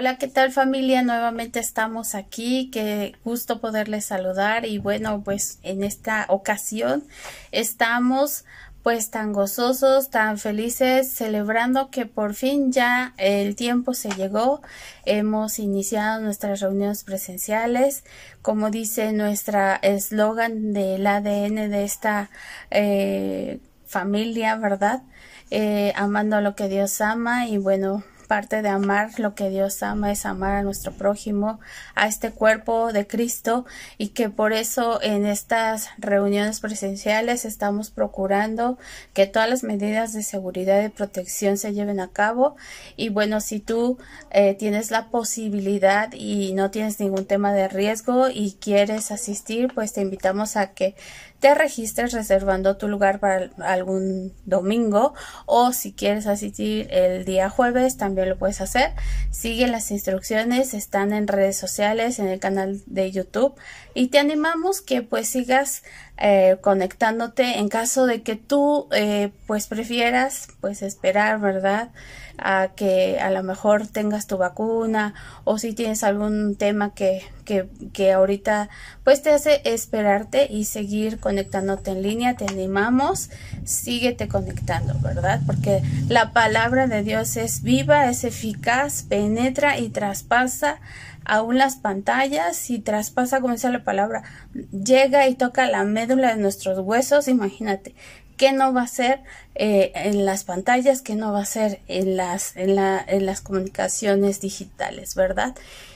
Hola, 0.00 0.16
¿qué 0.16 0.28
tal 0.28 0.50
familia? 0.50 1.02
Nuevamente 1.02 1.60
estamos 1.60 2.14
aquí, 2.14 2.70
qué 2.72 3.16
gusto 3.22 3.60
poderles 3.60 4.06
saludar 4.06 4.64
y 4.64 4.78
bueno, 4.78 5.22
pues 5.22 5.58
en 5.62 5.84
esta 5.84 6.24
ocasión 6.30 7.04
estamos 7.52 8.46
pues 8.82 9.10
tan 9.10 9.32
gozosos, 9.32 10.10
tan 10.10 10.38
felices, 10.38 11.12
celebrando 11.12 11.90
que 11.90 12.06
por 12.06 12.34
fin 12.34 12.72
ya 12.72 13.14
el 13.18 13.56
tiempo 13.56 13.94
se 13.94 14.10
llegó. 14.10 14.62
Hemos 15.04 15.58
iniciado 15.58 16.20
nuestras 16.20 16.60
reuniones 16.60 17.04
presenciales, 17.04 18.04
como 18.42 18.70
dice 18.70 19.12
nuestra 19.12 19.76
eslogan 19.76 20.72
del 20.72 21.06
ADN 21.06 21.70
de 21.70 21.84
esta 21.84 22.30
eh, 22.70 23.60
familia, 23.86 24.56
¿verdad? 24.56 25.02
Eh, 25.50 25.92
amando 25.96 26.40
lo 26.40 26.54
que 26.54 26.68
Dios 26.68 27.00
ama 27.00 27.46
y 27.48 27.58
bueno, 27.58 28.04
parte 28.30 28.62
de 28.62 28.68
amar 28.68 29.18
lo 29.18 29.34
que 29.34 29.50
Dios 29.50 29.82
ama 29.82 30.12
es 30.12 30.24
amar 30.24 30.54
a 30.54 30.62
nuestro 30.62 30.92
prójimo, 30.92 31.58
a 31.96 32.06
este 32.06 32.30
cuerpo 32.30 32.92
de 32.92 33.04
Cristo 33.04 33.66
y 33.98 34.10
que 34.10 34.30
por 34.30 34.52
eso 34.52 35.02
en 35.02 35.26
estas 35.26 35.88
reuniones 35.98 36.60
presenciales 36.60 37.44
estamos 37.44 37.90
procurando 37.90 38.78
que 39.14 39.26
todas 39.26 39.50
las 39.50 39.64
medidas 39.64 40.12
de 40.12 40.22
seguridad 40.22 40.80
y 40.84 40.90
protección 40.90 41.56
se 41.56 41.74
lleven 41.74 41.98
a 41.98 42.12
cabo. 42.12 42.54
Y 42.96 43.08
bueno, 43.08 43.40
si 43.40 43.58
tú 43.58 43.98
eh, 44.30 44.54
tienes 44.54 44.92
la 44.92 45.08
posibilidad 45.08 46.12
y 46.12 46.52
no 46.52 46.70
tienes 46.70 47.00
ningún 47.00 47.26
tema 47.26 47.52
de 47.52 47.66
riesgo 47.66 48.28
y 48.28 48.56
quieres 48.60 49.10
asistir, 49.10 49.72
pues 49.74 49.92
te 49.92 50.02
invitamos 50.02 50.56
a 50.56 50.68
que 50.68 50.94
te 51.40 51.54
registres 51.54 52.12
reservando 52.12 52.76
tu 52.76 52.86
lugar 52.86 53.18
para 53.18 53.50
algún 53.64 54.32
domingo 54.44 55.14
o 55.46 55.72
si 55.72 55.92
quieres 55.92 56.26
asistir 56.26 56.86
el 56.90 57.24
día 57.24 57.48
jueves 57.48 57.96
también 57.96 58.19
lo 58.26 58.38
puedes 58.38 58.60
hacer. 58.60 58.92
Sigue 59.30 59.66
las 59.66 59.90
instrucciones, 59.90 60.74
están 60.74 61.12
en 61.12 61.28
redes 61.28 61.56
sociales, 61.56 62.18
en 62.18 62.28
el 62.28 62.40
canal 62.40 62.80
de 62.86 63.10
YouTube 63.10 63.54
y 63.94 64.08
te 64.08 64.18
animamos 64.18 64.80
que 64.80 65.02
pues 65.02 65.28
sigas 65.28 65.82
eh, 66.20 66.58
conectándote 66.60 67.58
en 67.58 67.68
caso 67.68 68.06
de 68.06 68.22
que 68.22 68.36
tú 68.36 68.88
eh, 68.92 69.32
pues 69.46 69.66
prefieras 69.66 70.48
pues 70.60 70.82
esperar, 70.82 71.40
¿verdad? 71.40 71.90
a 72.40 72.68
que 72.74 73.18
a 73.20 73.30
lo 73.30 73.42
mejor 73.42 73.86
tengas 73.86 74.26
tu 74.26 74.38
vacuna 74.38 75.14
o 75.44 75.58
si 75.58 75.72
tienes 75.74 76.02
algún 76.02 76.56
tema 76.56 76.94
que, 76.94 77.22
que, 77.44 77.68
que 77.92 78.12
ahorita 78.12 78.68
pues 79.04 79.22
te 79.22 79.30
hace 79.30 79.60
esperarte 79.64 80.46
y 80.50 80.64
seguir 80.64 81.20
conectándote 81.20 81.90
en 81.90 82.02
línea, 82.02 82.36
te 82.36 82.46
animamos, 82.46 83.30
síguete 83.64 84.28
conectando, 84.28 84.94
¿verdad? 85.00 85.40
Porque 85.46 85.82
la 86.08 86.32
palabra 86.32 86.86
de 86.86 87.02
Dios 87.02 87.36
es 87.36 87.62
viva, 87.62 88.08
es 88.08 88.24
eficaz, 88.24 89.02
penetra 89.02 89.78
y 89.78 89.90
traspasa 89.90 90.80
aún 91.30 91.58
las 91.58 91.76
pantallas 91.76 92.70
y 92.70 92.80
traspasa, 92.80 93.40
como 93.40 93.54
dice 93.54 93.70
la 93.70 93.84
palabra, 93.84 94.24
llega 94.72 95.28
y 95.28 95.36
toca 95.36 95.68
la 95.68 95.84
médula 95.84 96.34
de 96.34 96.42
nuestros 96.42 96.80
huesos, 96.80 97.28
imagínate, 97.28 97.94
qué 98.36 98.50
no 98.52 98.72
va 98.72 98.82
a 98.82 98.88
ser 98.88 99.22
eh, 99.54 99.92
en 99.94 100.24
las 100.26 100.42
pantallas, 100.42 101.02
qué 101.02 101.14
no 101.14 101.32
va 101.32 101.42
a 101.42 101.44
ser 101.44 101.82
en 101.86 102.16
las, 102.16 102.56
en, 102.56 102.74
la, 102.74 103.04
en 103.06 103.26
las 103.26 103.42
comunicaciones 103.42 104.40
digitales, 104.40 105.14
¿verdad? 105.14 105.54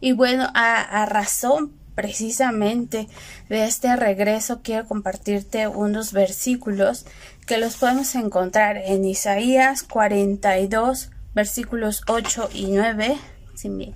Y 0.00 0.12
bueno, 0.12 0.46
a, 0.54 1.06
razón 1.06 1.72
precisamente 1.96 3.08
de 3.48 3.64
este 3.64 3.96
regreso 3.96 4.60
quiero 4.62 4.86
compartirte 4.86 5.66
unos 5.66 6.12
versículos 6.12 7.04
que 7.46 7.58
los 7.58 7.78
podemos 7.78 8.14
encontrar 8.14 8.76
en 8.76 9.04
Isaías 9.04 9.82
42 9.82 11.10
versículos 11.34 12.02
8 12.06 12.50
y 12.52 12.66
9 12.66 13.16
si 13.54 13.70
me 13.70 13.94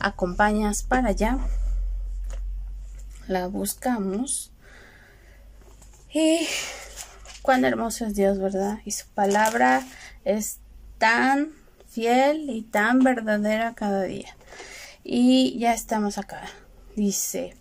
acompañas 0.00 0.82
para 0.82 1.08
allá 1.08 1.38
la 3.28 3.46
buscamos 3.46 4.52
y 6.12 6.46
Cuán 7.42 7.64
hermoso 7.64 8.06
es 8.06 8.14
Dios, 8.14 8.38
¿verdad? 8.38 8.78
Y 8.84 8.92
su 8.92 9.08
palabra 9.08 9.82
es 10.24 10.60
tan 10.98 11.50
fiel 11.88 12.48
y 12.50 12.62
tan 12.62 13.00
verdadera 13.00 13.74
cada 13.74 14.04
día. 14.04 14.36
Y 15.02 15.58
ya 15.58 15.74
estamos 15.74 16.18
acá. 16.18 16.42
Dice, 16.94 17.56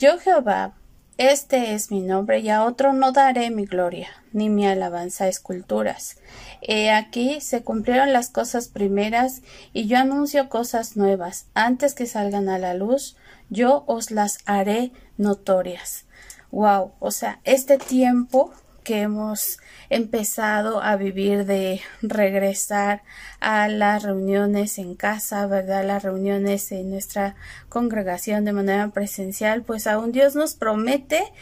yo 0.00 0.18
Jehová, 0.18 0.74
este 1.16 1.74
es 1.74 1.90
mi 1.90 2.00
nombre 2.00 2.40
y 2.40 2.50
a 2.50 2.64
otro 2.64 2.92
no 2.92 3.12
daré 3.12 3.50
mi 3.50 3.66
gloria, 3.66 4.08
ni 4.32 4.48
mi 4.48 4.66
alabanza 4.66 5.24
a 5.24 5.28
esculturas. 5.28 6.16
He 6.60 6.90
aquí 6.90 7.40
se 7.40 7.62
cumplieron 7.62 8.12
las 8.12 8.30
cosas 8.30 8.68
primeras 8.68 9.42
y 9.72 9.86
yo 9.86 9.98
anuncio 9.98 10.48
cosas 10.48 10.96
nuevas. 10.96 11.46
Antes 11.54 11.94
que 11.94 12.06
salgan 12.06 12.48
a 12.48 12.58
la 12.58 12.74
luz, 12.74 13.16
yo 13.48 13.84
os 13.86 14.10
las 14.10 14.38
haré 14.46 14.92
notorias. 15.16 16.06
Wow, 16.50 16.92
o 17.00 17.10
sea, 17.10 17.40
este 17.44 17.78
tiempo 17.78 18.52
que 18.84 19.00
hemos 19.00 19.58
empezado 19.90 20.82
a 20.82 20.96
vivir 20.96 21.46
de 21.46 21.80
regresar 22.02 23.02
a 23.40 23.68
las 23.68 24.02
reuniones 24.02 24.78
en 24.78 24.94
casa, 24.94 25.46
¿verdad? 25.46 25.84
Las 25.84 26.02
reuniones 26.02 26.70
en 26.70 26.90
nuestra 26.90 27.34
congregación 27.68 28.44
de 28.44 28.52
manera 28.52 28.88
presencial, 28.88 29.62
pues 29.62 29.86
aún 29.86 30.12
Dios 30.12 30.36
nos 30.36 30.54
promete 30.54 31.32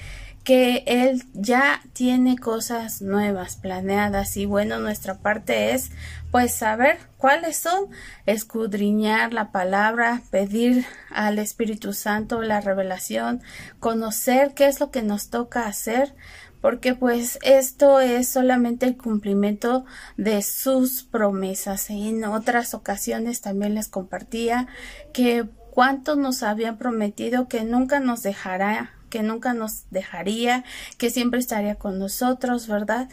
que 0.45 0.83
Él 0.87 1.23
ya 1.35 1.83
tiene 1.93 2.37
cosas 2.37 3.01
nuevas 3.01 3.57
planeadas 3.57 4.37
y 4.37 4.47
bueno, 4.47 4.79
nuestra 4.81 5.19
parte 5.19 5.73
es 5.73 5.91
pues 6.31 6.55
saber 6.55 6.99
cuáles 7.17 7.59
son, 7.59 7.89
escudriñar 8.27 9.33
la 9.33 9.53
palabra, 9.53 10.23
pedir 10.31 10.85
al 11.11 11.39
Espíritu 11.39 11.93
Santo 11.93 12.43
la 12.43 12.61
revelación, 12.61 13.43
conocer 13.79 14.55
qué 14.55 14.67
es 14.67 14.81
lo 14.81 14.91
que 14.91 15.03
nos 15.03 15.29
toca 15.29 15.67
hacer 15.67 16.15
porque 16.63 16.95
pues 16.95 17.39
esto 17.43 18.01
es 18.01 18.29
solamente 18.29 18.87
el 18.87 18.97
cumplimiento 18.97 19.85
de 20.17 20.41
sus 20.41 21.03
promesas. 21.03 21.91
En 21.91 22.25
otras 22.25 22.73
ocasiones 22.73 23.43
también 23.43 23.75
les 23.75 23.89
compartía 23.89 24.69
que 25.13 25.45
cuánto 25.73 26.17
nos 26.17 26.43
habían 26.43 26.79
prometido 26.79 27.49
que 27.49 27.65
nunca 27.65 27.99
nos 27.99 28.23
dejará, 28.23 28.93
que 29.11 29.23
nunca 29.23 29.53
nos 29.55 29.91
dejaría, 29.91 30.65
que 30.99 31.11
siempre 31.11 31.41
estaría 31.41 31.75
con 31.75 31.99
nosotros, 31.99 32.69
¿verdad? 32.69 33.09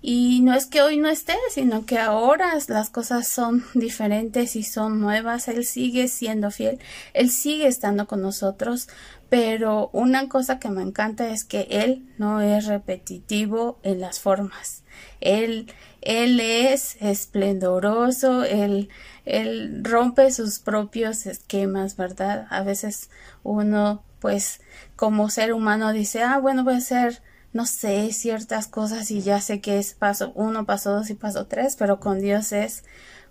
Y 0.00 0.40
no 0.42 0.54
es 0.54 0.66
que 0.66 0.80
hoy 0.80 0.96
no 0.96 1.08
esté, 1.08 1.34
sino 1.50 1.84
que 1.84 1.98
ahora 1.98 2.52
las 2.68 2.90
cosas 2.90 3.26
son 3.26 3.64
diferentes 3.74 4.54
y 4.54 4.62
son 4.62 5.00
nuevas. 5.00 5.48
Él 5.48 5.64
sigue 5.64 6.08
siendo 6.08 6.50
fiel, 6.50 6.78
Él 7.14 7.30
sigue 7.30 7.66
estando 7.66 8.06
con 8.06 8.22
nosotros, 8.22 8.88
pero 9.28 9.90
una 9.92 10.28
cosa 10.28 10.58
que 10.58 10.70
me 10.70 10.82
encanta 10.82 11.28
es 11.28 11.44
que 11.44 11.66
Él 11.70 12.06
no 12.16 12.40
es 12.40 12.66
repetitivo 12.66 13.78
en 13.82 14.00
las 14.00 14.20
formas. 14.20 14.84
Él, 15.20 15.72
él 16.00 16.40
es 16.40 16.96
esplendoroso, 17.00 18.44
él, 18.44 18.88
él 19.24 19.80
rompe 19.84 20.30
sus 20.30 20.58
propios 20.60 21.26
esquemas, 21.26 21.96
¿verdad? 21.96 22.46
A 22.50 22.62
veces 22.62 23.10
uno, 23.42 24.02
pues, 24.20 24.60
como 24.96 25.30
ser 25.30 25.52
humano 25.52 25.92
dice, 25.92 26.22
ah, 26.22 26.38
bueno, 26.38 26.64
voy 26.64 26.74
a 26.74 26.80
ser 26.80 27.22
no 27.52 27.66
sé, 27.66 28.12
ciertas 28.12 28.66
cosas 28.66 29.10
y 29.10 29.22
ya 29.22 29.40
sé 29.40 29.60
que 29.60 29.78
es 29.78 29.94
paso 29.94 30.32
uno, 30.34 30.66
paso 30.66 30.92
dos 30.92 31.10
y 31.10 31.14
paso 31.14 31.46
tres, 31.46 31.76
pero 31.76 32.00
con 32.00 32.20
Dios 32.20 32.52
es, 32.52 32.84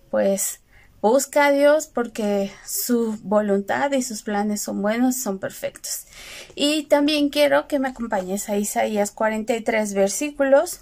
pues, 0.10 0.62
busca 1.02 1.48
a 1.48 1.52
Dios 1.52 1.88
porque 1.88 2.52
su 2.66 3.18
voluntad 3.24 3.92
y 3.92 4.02
sus 4.02 4.24
planes 4.24 4.62
son 4.62 4.82
buenos, 4.82 5.18
son 5.18 5.40
perfectos. 5.40 6.06
Y 6.56 6.84
también 6.84 7.30
quiero 7.30 7.68
que 7.68 7.80
me 7.80 7.90
acompañes 7.90 8.50
a 8.50 8.58
Isaías 8.58 9.12
43 9.12 9.94
versículos 9.94 10.82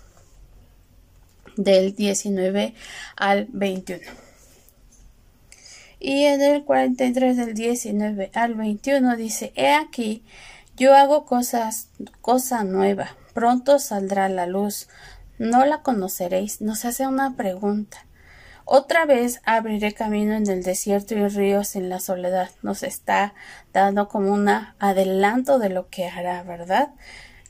del 1.57 1.95
19 1.95 2.73
al 3.15 3.47
21. 3.51 4.01
Y 5.99 6.25
en 6.25 6.41
el 6.41 6.63
43 6.63 7.37
del 7.37 7.53
19 7.53 8.31
al 8.33 8.55
21 8.55 9.15
dice, 9.15 9.51
He 9.55 9.73
aquí, 9.73 10.23
yo 10.75 10.95
hago 10.95 11.25
cosas, 11.25 11.89
cosa 12.21 12.63
nueva 12.63 13.15
pronto 13.35 13.79
saldrá 13.79 14.29
la 14.29 14.47
luz. 14.47 14.87
No 15.37 15.65
la 15.65 15.83
conoceréis. 15.83 16.61
Nos 16.61 16.85
hace 16.85 17.05
una 17.05 17.35
pregunta. 17.35 18.07
Otra 18.63 19.05
vez 19.05 19.41
abriré 19.45 19.93
camino 19.93 20.33
en 20.33 20.49
el 20.49 20.63
desierto 20.63 21.13
y 21.13 21.27
ríos 21.27 21.75
en 21.75 21.89
la 21.89 21.99
soledad. 21.99 22.49
Nos 22.63 22.81
está 22.81 23.35
dando 23.73 24.07
como 24.07 24.33
un 24.33 24.47
adelanto 24.47 25.59
de 25.59 25.69
lo 25.69 25.89
que 25.89 26.07
hará, 26.07 26.41
¿verdad? 26.41 26.93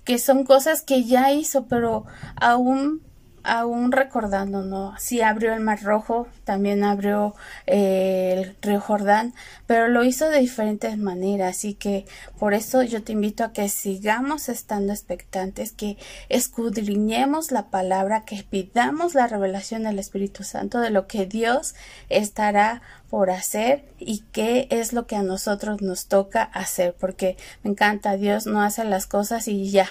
Que 0.04 0.18
son 0.18 0.44
cosas 0.44 0.82
que 0.82 1.06
ya 1.06 1.32
hizo, 1.32 1.68
pero 1.68 2.06
aún 2.36 3.02
aún 3.46 3.92
recordando, 3.92 4.64
¿no? 4.64 4.94
Abrió 5.24 5.54
el 5.54 5.62
Mar 5.62 5.82
Rojo, 5.84 6.28
también 6.44 6.84
abrió 6.84 7.36
eh, 7.68 8.34
el 8.38 8.56
río 8.62 8.82
Jordán, 8.82 9.34
pero 9.66 9.88
lo 9.88 10.04
hizo 10.04 10.30
de 10.30 10.40
diferentes 10.40 10.98
maneras, 10.98 11.58
así 11.58 11.74
que 11.74 12.06
por 12.38 12.54
eso 12.54 12.84
yo 12.84 13.04
te 13.04 13.14
invito 13.14 13.44
a 13.44 13.54
que 13.54 13.70
sigamos 13.70 14.50
estando 14.50 14.92
expectantes, 14.92 15.72
que 15.72 15.98
escudriñemos 16.30 17.52
la 17.52 17.70
palabra, 17.70 18.26
que 18.26 18.44
pidamos 18.44 19.16
la 19.16 19.28
revelación 19.28 19.84
del 19.84 20.00
Espíritu 20.00 20.44
Santo 20.44 20.80
de 20.80 20.90
lo 20.90 21.08
que 21.08 21.26
Dios 21.26 21.76
estará 22.10 22.82
por 23.10 23.30
hacer 23.30 23.86
y 24.00 24.24
qué 24.32 24.68
es 24.72 24.92
lo 24.92 25.08
que 25.08 25.16
a 25.16 25.24
nosotros 25.24 25.82
nos 25.82 26.08
toca 26.08 26.44
hacer, 26.44 26.96
porque 27.00 27.38
me 27.64 27.72
encanta, 27.72 28.18
Dios 28.18 28.46
no 28.46 28.62
hace 28.62 28.84
las 28.84 29.08
cosas 29.08 29.48
y 29.48 29.70
ya, 29.72 29.88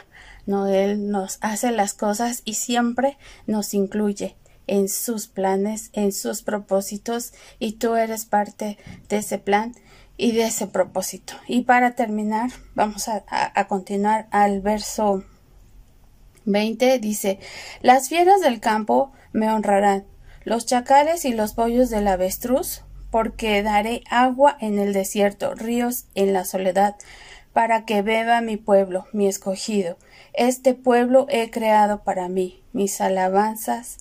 no, 0.46 0.66
Él 0.66 1.10
nos 1.10 1.38
hace 1.40 1.70
las 1.70 1.94
cosas 1.94 2.42
y 2.44 2.54
siempre 2.54 3.16
nos 3.46 3.74
incluye 3.74 4.36
en 4.66 4.88
sus 4.88 5.26
planes, 5.26 5.90
en 5.92 6.12
sus 6.12 6.42
propósitos 6.42 7.32
y 7.58 7.72
tú 7.72 7.94
eres 7.94 8.24
parte 8.24 8.78
de 9.08 9.16
ese 9.18 9.38
plan 9.38 9.74
y 10.16 10.32
de 10.32 10.44
ese 10.44 10.66
propósito. 10.66 11.34
Y 11.48 11.62
para 11.62 11.94
terminar, 11.94 12.50
vamos 12.74 13.08
a, 13.08 13.24
a 13.28 13.68
continuar 13.68 14.28
al 14.30 14.60
verso 14.60 15.24
20. 16.44 16.98
Dice, 16.98 17.38
las 17.82 18.08
fieras 18.08 18.40
del 18.40 18.60
campo 18.60 19.12
me 19.32 19.50
honrarán, 19.50 20.04
los 20.44 20.66
chacales 20.66 21.24
y 21.24 21.32
los 21.32 21.54
pollos 21.54 21.90
del 21.90 22.06
avestruz, 22.06 22.82
porque 23.10 23.62
daré 23.62 24.02
agua 24.10 24.56
en 24.60 24.78
el 24.78 24.92
desierto, 24.92 25.54
ríos 25.54 26.06
en 26.14 26.32
la 26.32 26.44
soledad, 26.44 26.96
para 27.54 27.86
que 27.86 28.02
beba 28.02 28.42
mi 28.42 28.58
pueblo, 28.58 29.06
mi 29.12 29.26
escogido. 29.26 29.96
Este 30.34 30.74
pueblo 30.74 31.26
he 31.30 31.50
creado 31.50 32.02
para 32.02 32.28
mí, 32.28 32.62
mis 32.72 33.00
alabanzas 33.00 33.98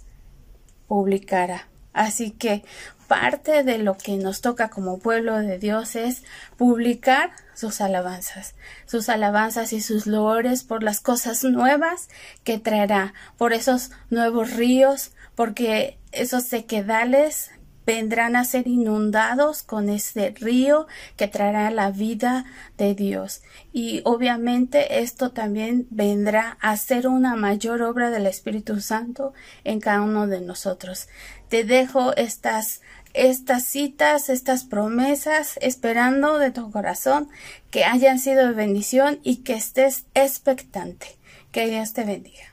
publicará. 0.88 1.70
Así 1.94 2.32
que 2.32 2.64
parte 3.08 3.64
de 3.64 3.78
lo 3.78 3.96
que 3.96 4.18
nos 4.18 4.42
toca 4.42 4.70
como 4.70 4.98
pueblo 4.98 5.38
de 5.38 5.60
Dios 5.60 5.96
es 5.96 6.24
publicar 6.58 7.32
sus 7.54 7.80
alabanzas, 7.80 8.56
sus 8.88 9.08
alabanzas 9.08 9.72
y 9.72 9.82
sus 9.82 10.08
loores 10.08 10.64
por 10.64 10.82
las 10.82 11.00
cosas 11.00 11.44
nuevas 11.44 12.10
que 12.44 12.58
traerá, 12.58 13.14
por 13.38 13.54
esos 13.54 13.92
nuevos 14.10 14.54
ríos, 14.54 15.12
porque 15.36 16.00
esos 16.12 16.44
sequedales 16.46 17.52
vendrán 17.86 18.36
a 18.36 18.46
ser 18.46 18.68
inundados 18.68 19.64
con 19.64 19.90
ese 19.90 20.34
río 20.40 20.88
que 21.18 21.28
traerá 21.28 21.70
la 21.72 21.92
vida 21.92 22.46
de 22.78 22.96
Dios. 22.96 23.42
Y 23.72 24.02
obviamente 24.06 25.02
esto 25.02 25.32
también 25.32 25.88
vendrá 25.90 26.58
a 26.62 26.78
ser 26.78 27.08
una 27.08 27.36
mayor 27.36 27.82
obra 27.82 28.10
del 28.10 28.28
Espíritu 28.28 28.80
Santo 28.82 29.34
en 29.64 29.80
cada 29.80 30.02
uno 30.02 30.28
de 30.28 30.42
nosotros. 30.42 31.08
Te 31.50 31.64
dejo 31.64 32.16
estas 32.16 32.82
estas 33.14 33.66
citas, 33.66 34.30
estas 34.30 34.64
promesas, 34.64 35.60
esperando 35.62 36.40
de 36.40 36.50
tu 36.50 36.72
corazón 36.72 37.30
que 37.70 37.86
hayan 37.86 38.18
sido 38.18 38.48
de 38.48 38.54
bendición 38.54 39.20
y 39.24 39.44
que 39.44 39.54
estés 39.54 40.06
expectante. 40.16 41.08
Que 41.52 41.68
Dios 41.68 41.94
te 41.94 42.06
bendiga. 42.06 42.53